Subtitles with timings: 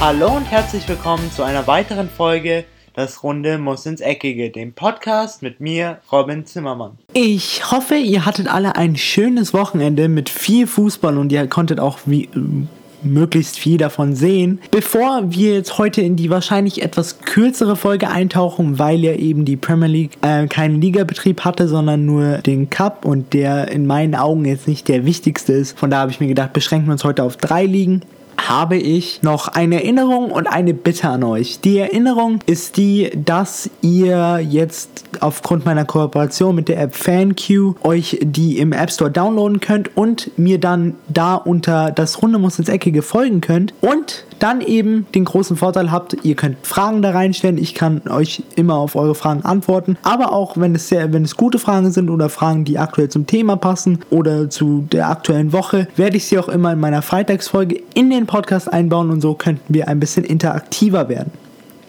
[0.00, 2.64] Hallo und herzlich willkommen zu einer weiteren Folge
[2.94, 6.98] Das Runde muss ins Eckige, dem Podcast mit mir, Robin Zimmermann.
[7.14, 11.98] Ich hoffe, ihr hattet alle ein schönes Wochenende mit viel Fußball und ihr konntet auch
[12.06, 12.28] wie,
[13.02, 14.60] möglichst viel davon sehen.
[14.70, 19.56] Bevor wir jetzt heute in die wahrscheinlich etwas kürzere Folge eintauchen, weil ja eben die
[19.56, 24.44] Premier League äh, keinen Ligabetrieb hatte, sondern nur den Cup und der in meinen Augen
[24.44, 25.76] jetzt nicht der wichtigste ist.
[25.76, 28.02] Von da habe ich mir gedacht, beschränken wir uns heute auf drei Ligen
[28.48, 31.60] habe ich noch eine Erinnerung und eine Bitte an euch.
[31.60, 38.18] Die Erinnerung ist die, dass ihr jetzt aufgrund meiner Kooperation mit der App FanQ euch
[38.22, 42.68] die im App Store downloaden könnt und mir dann da unter das Runde muss ins
[42.68, 47.58] Eckige folgen könnt und dann eben den großen Vorteil habt, ihr könnt Fragen da reinstellen.
[47.58, 49.96] Ich kann euch immer auf eure Fragen antworten.
[50.04, 53.26] Aber auch wenn es sehr, wenn es gute Fragen sind oder Fragen, die aktuell zum
[53.26, 57.82] Thema passen oder zu der aktuellen Woche, werde ich sie auch immer in meiner Freitagsfolge
[57.94, 58.37] in den Podcast
[58.68, 61.32] einbauen und so könnten wir ein bisschen interaktiver werden.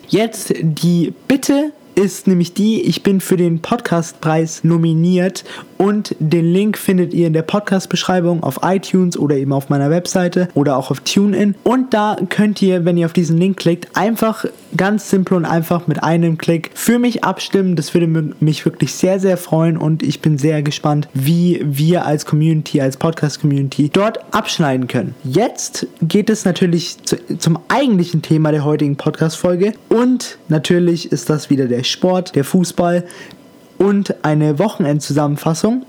[0.07, 5.43] Jetzt die Bitte ist nämlich die, ich bin für den Podcastpreis nominiert
[5.77, 10.47] und den Link findet ihr in der Podcast-Beschreibung auf iTunes oder eben auf meiner Webseite
[10.53, 11.55] oder auch auf TuneIn.
[11.63, 14.45] Und da könnt ihr, wenn ihr auf diesen Link klickt, einfach
[14.77, 17.75] ganz simpel und einfach mit einem Klick für mich abstimmen.
[17.75, 18.07] Das würde
[18.39, 22.97] mich wirklich sehr, sehr freuen und ich bin sehr gespannt, wie wir als Community, als
[22.97, 25.15] Podcast-Community dort abschneiden können.
[25.23, 31.49] Jetzt geht es natürlich zu, zum eigentlichen Thema der heutigen Podcast-Folge und natürlich ist das
[31.49, 33.05] wieder der Sport, der Fußball,
[33.77, 35.85] und eine Wochenendzusammenfassung.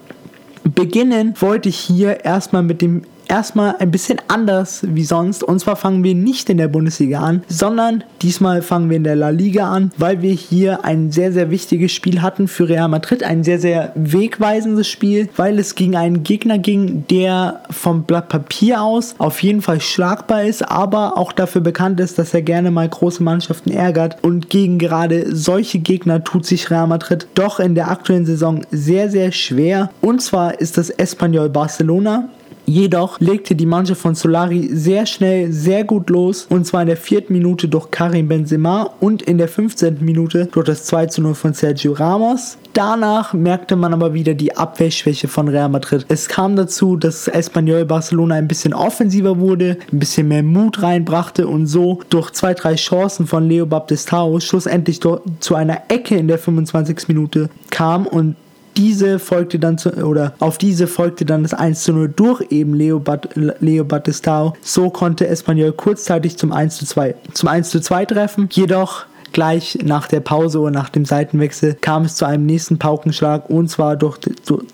[0.65, 5.43] Beginnen wollte ich hier erstmal mit dem erstmal ein bisschen anders wie sonst.
[5.43, 9.17] Und zwar fangen wir nicht in der Bundesliga an, sondern diesmal fangen wir in der
[9.17, 13.23] La Liga an, weil wir hier ein sehr, sehr wichtiges Spiel hatten für Real Madrid.
[13.23, 18.83] Ein sehr, sehr wegweisendes Spiel, weil es gegen einen Gegner ging, der vom Blatt Papier
[18.83, 22.89] aus auf jeden Fall schlagbar ist, aber auch dafür bekannt ist, dass er gerne mal
[22.89, 24.17] große Mannschaften ärgert.
[24.23, 29.09] Und gegen gerade solche Gegner tut sich Real Madrid doch in der aktuellen Saison sehr,
[29.09, 29.91] sehr schwer.
[30.01, 32.29] Und zwar ist das Espanyol Barcelona.
[32.71, 36.97] Jedoch legte die Mannschaft von Solari sehr schnell, sehr gut los und zwar in der
[36.97, 39.97] vierten Minute durch Karim Benzema und in der 15.
[40.05, 42.59] Minute durch das 2 zu 0 von Sergio Ramos.
[42.73, 46.07] Danach merkte man aber wieder die Abwehrschwäche von Real Madrid.
[46.07, 51.49] Es kam dazu, dass Espanyol Barcelona ein bisschen offensiver wurde, ein bisschen mehr Mut reinbrachte
[51.49, 56.39] und so durch zwei, drei Chancen von Leo Baptistao schlussendlich zu einer Ecke in der
[56.39, 57.09] 25.
[57.09, 58.37] Minute kam und
[58.77, 62.75] diese folgte dann zu, oder auf diese folgte dann das 1 zu 0 durch eben
[62.75, 64.55] Leo, Bat, Leo Batistao.
[64.63, 68.49] So konnte Espanyol kurzzeitig zum 1 zu 2, zum 1 zu 2 treffen.
[68.53, 73.49] Jedoch Gleich nach der Pause oder nach dem Seitenwechsel kam es zu einem nächsten Paukenschlag
[73.49, 74.19] und zwar durch,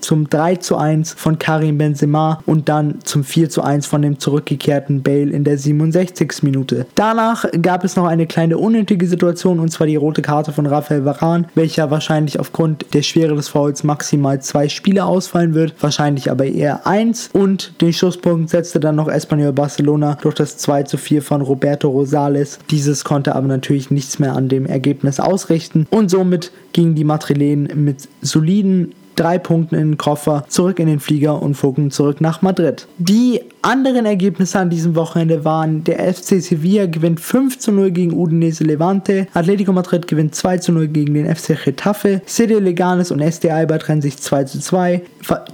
[0.00, 4.18] zum 3 zu 1 von Karim Benzema und dann zum 4 zu 1 von dem
[4.18, 6.42] zurückgekehrten Bale in der 67.
[6.42, 6.86] Minute.
[6.94, 11.04] Danach gab es noch eine kleine unnötige Situation und zwar die rote Karte von Rafael
[11.04, 16.46] Varane, welcher wahrscheinlich aufgrund der Schwere des Fouls maximal zwei Spiele ausfallen wird, wahrscheinlich aber
[16.46, 21.22] eher eins und den Schusspunkt setzte dann noch Espanyol Barcelona durch das 2 zu 4
[21.22, 22.58] von Roberto Rosales.
[22.70, 27.84] Dieses konnte aber natürlich nichts mehr an dem Ergebnis ausrichten und somit gingen die Madrilenen
[27.84, 32.42] mit soliden drei Punkten in den Koffer, zurück in den Flieger und flogen zurück nach
[32.42, 32.86] Madrid.
[32.98, 38.12] Die anderen Ergebnisse an diesem Wochenende waren, der FC Sevilla gewinnt 5 zu 0 gegen
[38.12, 43.20] Udinese Levante, Atletico Madrid gewinnt 2 zu 0 gegen den FC Getafe, CD Leganes und
[43.20, 45.02] SD Alba trennen sich 2 zu 2,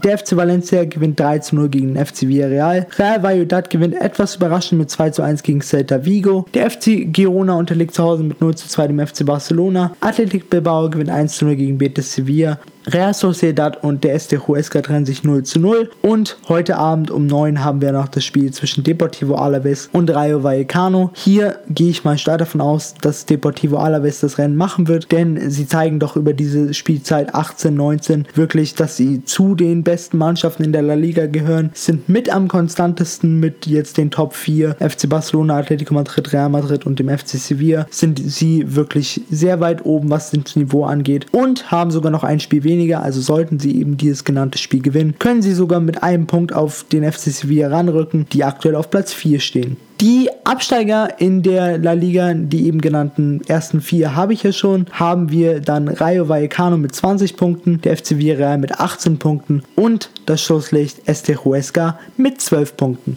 [0.04, 4.36] der FC Valencia gewinnt 3 zu 0 gegen den FC Villarreal, Real Valladolid gewinnt etwas
[4.36, 8.42] überraschend mit 2 zu 1 gegen Celta Vigo, der FC Girona unterliegt zu Hause mit
[8.42, 12.58] 0 zu 2 dem FC Barcelona, Athletic Bilbao gewinnt 1 zu 0 gegen Betis Sevilla,
[12.86, 15.90] Real Sociedad und der SD Huesca trennen sich 0 zu 0.
[16.02, 20.42] Und heute Abend um 9 haben wir noch das Spiel zwischen Deportivo Alaves und Rayo
[20.42, 21.10] Vallecano.
[21.14, 25.50] Hier gehe ich mal stark davon aus, dass Deportivo Alaves das Rennen machen wird, denn
[25.50, 30.64] sie zeigen doch über diese Spielzeit 18, 19 wirklich, dass sie zu den besten Mannschaften
[30.64, 35.08] in der La Liga gehören, sind mit am konstantesten mit jetzt den Top 4 FC
[35.08, 40.10] Barcelona, Atletico Madrid, Real Madrid und dem FC Sevilla sind sie wirklich sehr weit oben,
[40.10, 43.96] was das Niveau angeht und haben sogar noch ein Spiel weniger also sollten sie eben
[43.96, 48.26] dieses genannte Spiel gewinnen, können sie sogar mit einem Punkt auf den FC Sevilla ranrücken,
[48.32, 49.76] die aktuell auf Platz 4 stehen.
[50.00, 54.86] Die Absteiger in der La Liga, die eben genannten ersten vier habe ich ja schon,
[54.90, 60.10] haben wir dann Rayo Vallecano mit 20 Punkten, der FC Villarreal mit 18 Punkten und
[60.26, 63.16] das Schlusslicht Este Huesca mit 12 Punkten.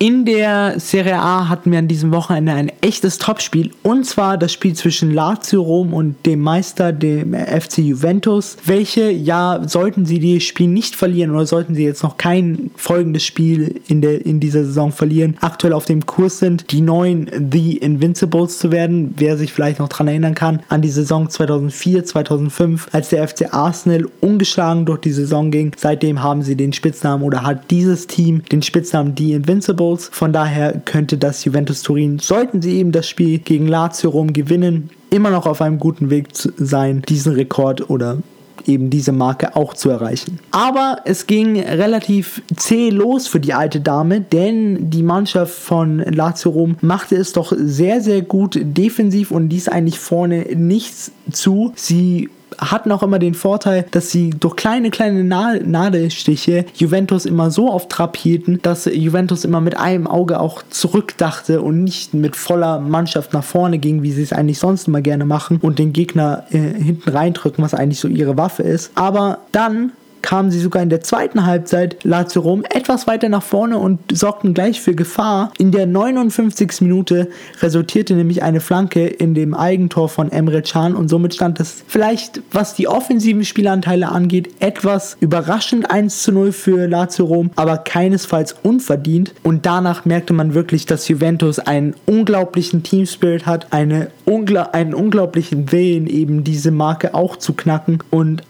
[0.00, 4.52] In der Serie A hatten wir an diesem Wochenende ein echtes Topspiel und zwar das
[4.52, 10.42] Spiel zwischen Lazio Rom und dem Meister, dem FC Juventus, welche ja, sollten sie das
[10.42, 14.64] Spiel nicht verlieren oder sollten sie jetzt noch kein folgendes Spiel in, der, in dieser
[14.64, 19.14] Saison verlieren, aktuell auf dem Kurs sind, die neuen The Invincibles zu werden.
[19.16, 23.54] Wer sich vielleicht noch daran erinnern kann, an die Saison 2004, 2005, als der FC
[23.54, 25.70] Arsenal ungeschlagen durch die Saison ging.
[25.76, 30.08] Seitdem haben sie den Spitznamen oder hat dieses Team den Spitznamen The Invincibles Goals.
[30.10, 34.88] Von daher könnte das Juventus Turin, sollten sie eben das Spiel gegen Lazio Rom gewinnen,
[35.10, 38.18] immer noch auf einem guten Weg sein, diesen Rekord oder
[38.66, 40.38] eben diese Marke auch zu erreichen.
[40.52, 46.52] Aber es ging relativ zäh los für die alte Dame, denn die Mannschaft von Lazio
[46.52, 51.72] Rom machte es doch sehr, sehr gut defensiv und ließ eigentlich vorne nichts zu.
[51.76, 57.70] Sie hatten auch immer den Vorteil, dass sie durch kleine, kleine Nadelstiche Juventus immer so
[57.70, 62.80] auf Trab hielten, dass Juventus immer mit einem Auge auch zurückdachte und nicht mit voller
[62.80, 66.44] Mannschaft nach vorne ging, wie sie es eigentlich sonst immer gerne machen und den Gegner
[66.50, 68.92] äh, hinten reindrücken, was eigentlich so ihre Waffe ist.
[68.94, 69.92] Aber dann
[70.24, 74.54] kamen sie sogar in der zweiten Halbzeit Lazio Rom etwas weiter nach vorne und sorgten
[74.54, 75.52] gleich für Gefahr.
[75.58, 76.80] In der 59.
[76.80, 77.28] Minute
[77.60, 82.40] resultierte nämlich eine Flanke in dem Eigentor von Emre Can und somit stand es vielleicht,
[82.50, 88.56] was die offensiven Spielanteile angeht, etwas überraschend 1 zu 0 für Lazio Rom, aber keinesfalls
[88.62, 89.34] unverdient.
[89.42, 95.70] Und danach merkte man wirklich, dass Juventus einen unglaublichen Teamspirit hat, eine ungla einen unglaublichen
[95.70, 98.42] Willen, eben diese Marke auch zu knacken und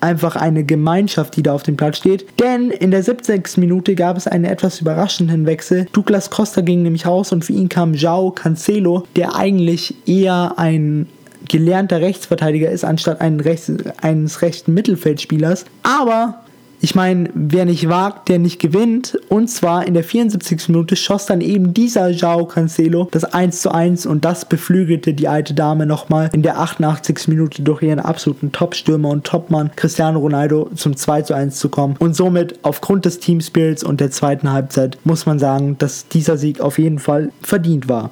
[0.00, 2.26] einfach eine Gemeinschaft, die da auf dem Platz steht.
[2.40, 3.56] Denn in der 70.
[3.56, 5.86] Minute gab es einen etwas überraschenden Wechsel.
[5.92, 11.06] Douglas Costa ging nämlich raus und für ihn kam João Cancelo, der eigentlich eher ein
[11.48, 15.64] gelernter Rechtsverteidiger ist, anstatt eines rechten Mittelfeldspielers.
[15.82, 16.42] Aber
[16.80, 19.18] ich meine, wer nicht wagt, der nicht gewinnt.
[19.28, 20.68] Und zwar in der 74.
[20.68, 25.28] Minute schoss dann eben dieser Jao Cancelo das 1 zu 1 und das beflügelte die
[25.28, 27.28] alte Dame nochmal in der 88.
[27.28, 31.96] Minute durch ihren absoluten Top-Stürmer und Topmann Cristiano Ronaldo zum 2 zu 1 zu kommen.
[31.98, 36.60] Und somit aufgrund des Teamspirits und der zweiten Halbzeit muss man sagen, dass dieser Sieg
[36.60, 38.10] auf jeden Fall verdient war.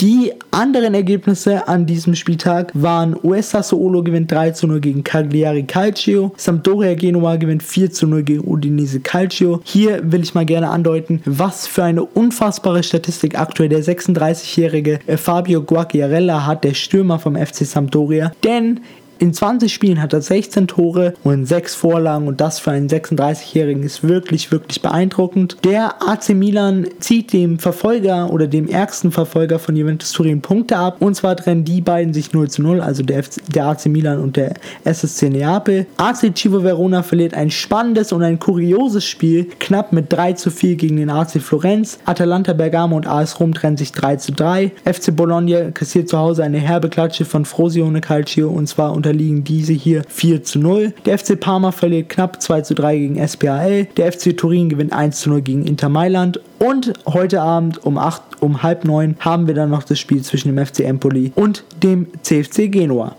[0.00, 5.64] Die anderen Ergebnisse an diesem Spieltag waren US Sassuolo gewinnt 3 zu 0 gegen Cagliari
[5.64, 9.60] Calcio, Sampdoria Genua gewinnt 4 zu 0 gegen Udinese Calcio.
[9.62, 15.60] Hier will ich mal gerne andeuten, was für eine unfassbare Statistik aktuell der 36-jährige Fabio
[15.60, 18.80] Guacchiarella hat, der Stürmer vom FC Sampdoria, denn
[19.20, 23.82] in 20 Spielen hat er 16 Tore und 6 Vorlagen und das für einen 36-Jährigen
[23.82, 25.58] ist wirklich, wirklich beeindruckend.
[25.62, 30.96] Der AC Milan zieht dem Verfolger oder dem ärgsten Verfolger von Juventus Turin Punkte ab
[31.00, 33.22] und zwar trennen die beiden sich 0 zu 0, also der,
[33.54, 35.86] der AC Milan und der SSC Neapel.
[35.98, 40.76] AC Civo Verona verliert ein spannendes und ein kurioses Spiel, knapp mit 3 zu 4
[40.76, 41.98] gegen den AC Florenz.
[42.06, 44.72] Atalanta Bergamo und AS Rom trennen sich 3 zu 3.
[44.90, 49.42] FC Bologna kassiert zu Hause eine herbe Klatsche von Frosione Calcio und zwar unter unterliegen
[49.42, 50.94] diese hier 4 zu 0.
[51.04, 53.86] Der FC Parma verliert knapp 2 zu 3 gegen SPAL.
[53.96, 56.40] Der FC Turin gewinnt 1 zu 0 gegen Inter Mailand.
[56.60, 60.54] Und heute Abend um, 8, um halb 9 haben wir dann noch das Spiel zwischen
[60.54, 63.16] dem FC Empoli und dem CFC Genua.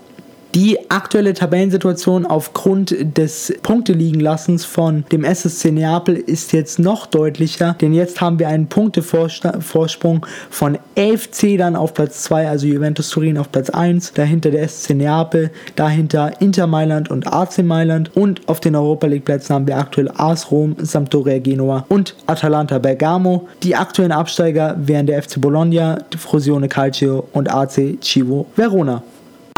[0.54, 7.94] Die aktuelle Tabellensituation aufgrund des Punkteliegenlassens von dem SSC Neapel ist jetzt noch deutlicher, denn
[7.94, 13.50] jetzt haben wir einen Punktevorsprung von 11 Zählern auf Platz 2, also Juventus Turin auf
[13.50, 18.76] Platz 1, dahinter der SSC Neapel, dahinter Inter Mailand und AC Mailand und auf den
[18.76, 23.48] Europa League Plätzen haben wir aktuell AS Rom, Sampdoria Genua und Atalanta Bergamo.
[23.62, 29.02] Die aktuellen Absteiger wären der FC Bologna, Frosione Calcio und AC Civo Verona.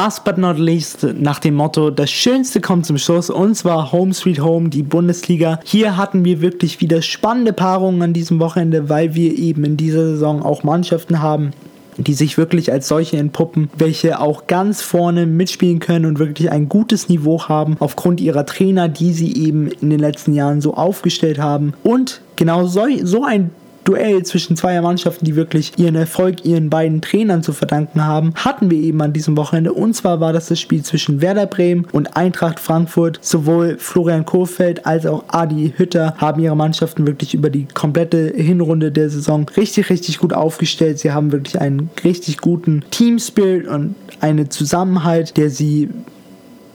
[0.01, 4.13] Last but not least, nach dem Motto, das Schönste kommt zum Schluss, und zwar Home
[4.13, 5.61] Sweet Home, die Bundesliga.
[5.65, 10.05] Hier hatten wir wirklich wieder spannende Paarungen an diesem Wochenende, weil wir eben in dieser
[10.05, 11.53] Saison auch Mannschaften haben,
[11.97, 16.69] die sich wirklich als solche entpuppen, welche auch ganz vorne mitspielen können und wirklich ein
[16.69, 21.39] gutes Niveau haben, aufgrund ihrer Trainer, die sie eben in den letzten Jahren so aufgestellt
[21.39, 21.73] haben.
[21.85, 23.53] Und genau so, so ein
[23.85, 28.71] Duell zwischen zweier Mannschaften, die wirklich ihren Erfolg ihren beiden Trainern zu verdanken haben, hatten
[28.71, 29.73] wir eben an diesem Wochenende.
[29.73, 33.19] Und zwar war das das Spiel zwischen Werder Bremen und Eintracht Frankfurt.
[33.21, 38.91] Sowohl Florian Kohfeldt als auch Adi Hütter haben ihre Mannschaften wirklich über die komplette Hinrunde
[38.91, 40.99] der Saison richtig, richtig gut aufgestellt.
[40.99, 45.91] Sie haben wirklich einen richtig guten Team-Spirit und einen Zusammenhalt, der sie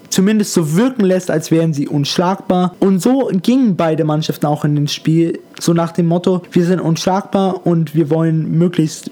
[0.10, 2.75] zumindest so wirken lässt, als wären sie unschlagbar.
[2.80, 6.80] Und so gingen beide Mannschaften auch in den Spiel, so nach dem Motto, wir sind
[6.80, 9.12] unschlagbar und wir wollen möglichst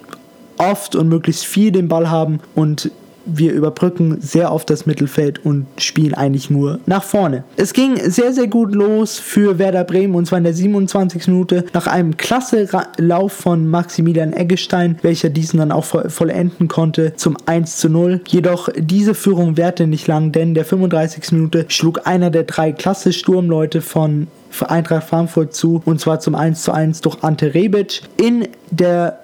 [0.57, 2.91] oft und möglichst viel den Ball haben und
[3.27, 7.43] wir überbrücken sehr oft das Mittelfeld und spielen eigentlich nur nach vorne.
[7.55, 11.27] Es ging sehr, sehr gut los für Werder Bremen und zwar in der 27.
[11.27, 12.67] Minute nach einem klasse
[12.97, 18.21] Lauf von Maximilian Eggestein, welcher diesen dann auch vollenden konnte zum 1 zu 0.
[18.27, 21.31] Jedoch diese Führung währte nicht lang, denn in der 35.
[21.31, 24.27] Minute schlug einer der drei klasse Sturmleute von
[24.67, 28.01] Eintracht Frankfurt zu und zwar zum 1 zu 1 durch Ante Rebic.
[28.17, 29.19] In der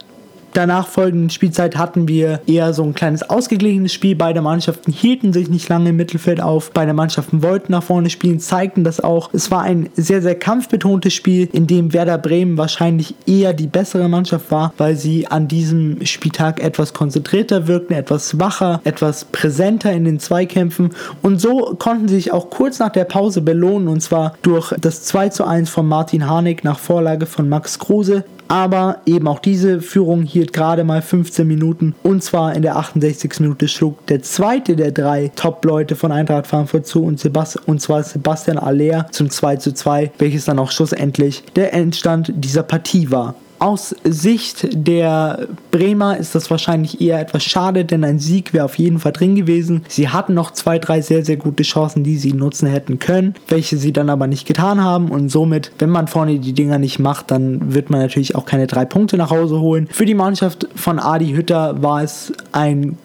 [0.54, 4.16] danach folgenden Spielzeit hatten wir eher so ein kleines ausgeglichenes Spiel.
[4.16, 6.72] Beide Mannschaften hielten sich nicht lange im Mittelfeld auf.
[6.72, 9.30] Beide Mannschaften wollten nach vorne spielen, zeigten das auch.
[9.34, 14.08] Es war ein sehr, sehr kampfbetontes Spiel, in dem Werder Bremen wahrscheinlich eher die bessere
[14.10, 20.06] Mannschaft war, weil sie an diesem Spieltag etwas konzentrierter wirkten, etwas wacher, etwas präsenter in
[20.06, 20.92] den Zweikämpfen.
[21.22, 25.04] Und so konnten sie sich auch kurz nach der Pause belohnen und zwar durch das
[25.04, 29.82] 2 zu 1 von Martin Harnik nach Vorlage von Max Kruse aber eben auch diese
[29.82, 33.40] Führung hielt gerade mal 15 Minuten und zwar in der 68.
[33.40, 38.04] Minute schlug der zweite der drei Top-Leute von Eintracht Frankfurt zu und, Sebast und zwar
[38.04, 43.36] Sebastian Aller zum 2 zu 2, welches dann auch schlussendlich der Endstand dieser Partie war.
[43.64, 48.78] Aus Sicht der Bremer ist das wahrscheinlich eher etwas schade, denn ein Sieg wäre auf
[48.78, 49.86] jeden Fall drin gewesen.
[49.88, 53.78] Sie hatten noch zwei, drei sehr, sehr gute Chancen, die sie nutzen hätten können, welche
[53.78, 55.08] sie dann aber nicht getan haben.
[55.08, 58.68] Und somit, wenn man vorne die Dinger nicht macht, dann wird man natürlich auch keine
[58.68, 59.88] drei Punkte nach Hause holen.
[59.90, 62.98] Für die Mannschaft von Adi Hütter war es ein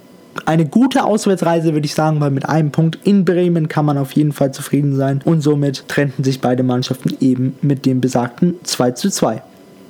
[0.44, 4.12] eine gute Auswärtsreise, würde ich sagen, weil mit einem Punkt in Bremen kann man auf
[4.12, 5.20] jeden Fall zufrieden sein.
[5.24, 9.42] Und somit trennten sich beide Mannschaften eben mit dem besagten 2 zu 2.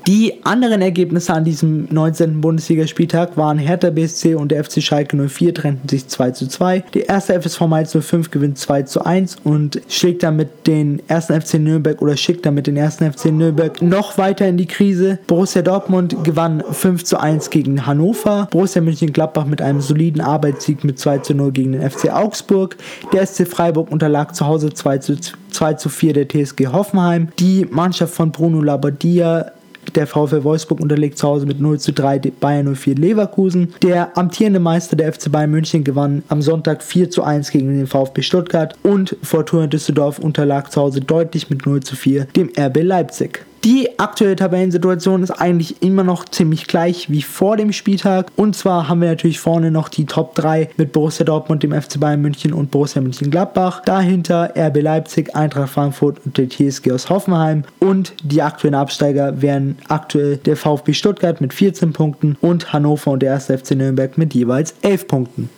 [0.09, 2.41] Die anderen Ergebnisse an diesem 19.
[2.41, 6.83] Bundesligaspieltag waren Hertha BSC und der FC Schalke 04 trennten sich 2 zu 2.
[6.95, 11.59] Der erste FSV Mainz 05 gewinnt 2 zu 1 und schlägt damit den ersten FC
[11.59, 15.19] Nürnberg oder schickt damit den ersten FC Nürnberg noch weiter in die Krise.
[15.27, 18.49] Borussia Dortmund gewann 5 zu 1 gegen Hannover.
[18.51, 22.79] Borussia Mönchengladbach mit einem soliden Arbeitssieg mit 2 zu 0 gegen den FC Augsburg.
[23.13, 25.17] Der SC Freiburg unterlag zu Hause 2 zu
[25.51, 27.29] 2 zu 4 der TSG Hoffenheim.
[27.39, 29.53] Die Mannschaft von Bruno Labbadia
[29.97, 33.75] der VfL Wolfsburg unterlegt zu Hause mit 0 zu 3 Bayern 04 Leverkusen.
[33.83, 37.87] Der amtierende Meister der FC Bayern München gewann am Sonntag 4 zu 1 gegen den
[37.87, 42.83] VfB Stuttgart und Fortuna Düsseldorf unterlag zu Hause deutlich mit 0 zu 4 dem RB
[42.83, 43.48] Leipzig.
[43.65, 48.31] Die aktuelle Tabellensituation ist eigentlich immer noch ziemlich gleich wie vor dem Spieltag.
[48.37, 51.99] Und zwar haben wir natürlich vorne noch die Top 3 mit Borussia Dortmund, dem FC
[51.99, 53.83] Bayern München und Borussia Mönchengladbach.
[53.85, 57.65] Dahinter RB Leipzig, Eintracht Frankfurt und der TSG aus Hoffenheim.
[57.81, 63.23] Und die aktuellen Absteiger wären aktuell der VfB Stuttgart mit 14 Punkten und Hannover und
[63.23, 63.47] der 1.
[63.47, 65.51] FC Nürnberg mit jeweils 11 Punkten.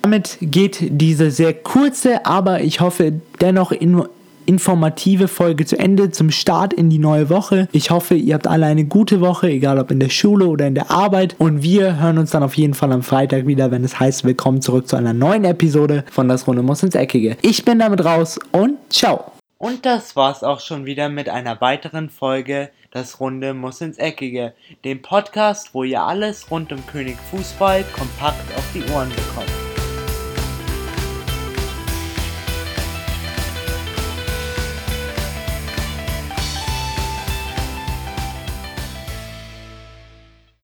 [0.00, 4.02] Damit geht diese sehr kurze, aber ich hoffe dennoch in
[4.46, 7.68] informative Folge zu Ende zum Start in die neue Woche.
[7.72, 10.74] Ich hoffe, ihr habt alle eine gute Woche, egal ob in der Schule oder in
[10.74, 11.36] der Arbeit.
[11.38, 14.62] Und wir hören uns dann auf jeden Fall am Freitag wieder, wenn es heißt, willkommen
[14.62, 17.36] zurück zu einer neuen Episode von Das Runde muss ins Eckige.
[17.42, 19.32] Ich bin damit raus und ciao.
[19.58, 24.52] Und das war's auch schon wieder mit einer weiteren Folge Das Runde muss ins Eckige,
[24.84, 29.63] dem Podcast, wo ihr alles rund um König Fußball kompakt auf die Ohren bekommt.